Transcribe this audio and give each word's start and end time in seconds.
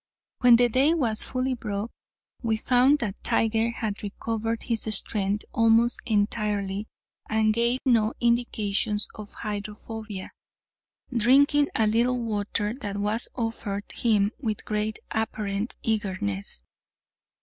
When 0.39 0.55
the 0.55 0.67
day 0.67 0.95
was 0.95 1.21
fully 1.21 1.53
broke, 1.53 1.91
we 2.41 2.57
found 2.57 2.97
that 2.97 3.23
Tiger 3.23 3.69
had 3.69 4.01
recovered 4.01 4.63
his 4.63 4.81
strength 4.95 5.45
almost 5.53 5.99
entirely, 6.07 6.87
and 7.29 7.53
gave 7.53 7.81
no 7.85 8.15
indications 8.19 9.07
of 9.13 9.31
hydrophobia, 9.31 10.31
drinking 11.15 11.67
a 11.75 11.85
little 11.85 12.17
water 12.19 12.73
that 12.73 12.97
was 12.97 13.29
offered 13.35 13.91
him 13.93 14.31
with 14.39 14.65
great 14.65 14.97
apparent 15.11 15.75
eagerness. 15.83 16.63